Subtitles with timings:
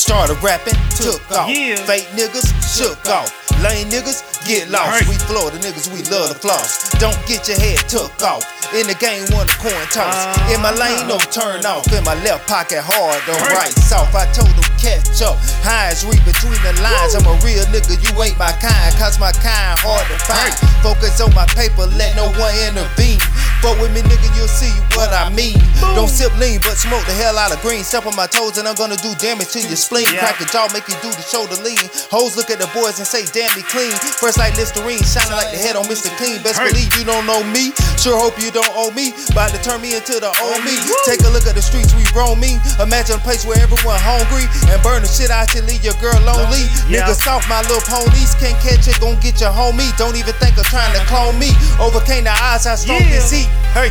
[0.00, 1.44] Started rapping, took off.
[1.52, 1.76] Yeah.
[1.84, 3.28] Fake niggas, shook off.
[3.60, 4.88] Lame niggas, get lost.
[4.88, 5.04] Right.
[5.04, 6.88] We Florida niggas, we love the floss.
[6.96, 8.40] Don't get your head took off.
[8.72, 10.16] In the game, won the coin toss.
[10.48, 11.84] In my lane, no turn off.
[11.92, 13.68] In my left pocket, hard, the Right.
[13.68, 14.08] right, south.
[14.16, 15.36] I told them catch up.
[15.60, 17.12] Highs read between the lines.
[17.12, 18.96] I'm a real nigga, you ain't my kind.
[18.96, 20.56] Cause my kind hard to find.
[20.80, 23.20] Focus on my paper, let no one intervene.
[23.60, 25.59] Fuck with me, nigga, you'll see what I mean.
[25.96, 27.82] Don't sip lean, but smoke the hell out of green.
[27.84, 30.06] Step on my toes, and I'm gonna do damage to your spleen.
[30.12, 30.20] Yeah.
[30.22, 31.82] Crack a jaw, make you do the shoulder lean.
[32.12, 33.92] Hoes look at the boys and say, damn, he clean.
[34.20, 36.08] Fresh like Listerine, shining like the head on Mr.
[36.16, 36.40] Clean.
[36.42, 37.72] Best believe you don't know me.
[38.00, 39.12] Sure hope you don't owe me.
[39.32, 40.76] About to turn me into the old me.
[41.04, 42.56] Take a look at the streets we roaming.
[42.80, 46.16] Imagine a place where everyone hungry and burn the shit out till leave your girl
[46.24, 46.64] lonely.
[46.88, 47.04] Yeah.
[47.04, 48.32] Niggas soft, my little ponies.
[48.40, 49.90] Can't catch it, gon' get your homie.
[50.00, 51.50] Don't even think of trying to clone me.
[51.82, 53.20] Overcame the odds, I strong Yeah.
[53.20, 53.48] heat.
[53.76, 53.90] Hey.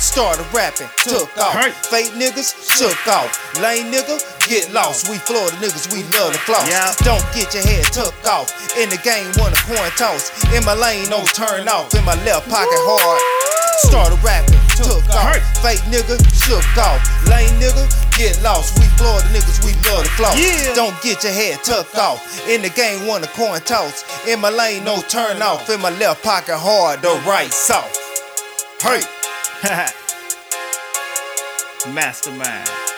[0.00, 1.52] Started rapping, took off.
[1.52, 1.76] Hey.
[1.92, 3.28] Fake niggas, shook off.
[3.60, 4.16] Lame nigga,
[4.48, 5.12] get lost.
[5.12, 6.64] We Florida niggas, we love the floss.
[6.64, 6.88] Yeah.
[7.04, 8.48] Don't get your head took off.
[8.80, 10.32] In the game, won a coin toss.
[10.56, 11.92] In my lane, no turn off.
[11.92, 13.20] In my left pocket, hard.
[13.84, 15.36] Started rapping, took off.
[15.36, 15.44] Hey.
[15.60, 17.04] Fake nigga, shook off.
[17.28, 17.84] Lame nigga,
[18.16, 18.80] get lost.
[18.80, 20.32] We Florida niggas, we love the floss.
[20.32, 20.72] Yeah.
[20.72, 22.24] Don't get your head tucked off.
[22.48, 24.08] In the game, won a coin toss.
[24.26, 25.68] In my lane, no turn off.
[25.68, 27.04] In my left pocket, hard.
[27.04, 27.92] The right south.
[28.80, 29.04] Hey.
[31.92, 32.89] Mastermind.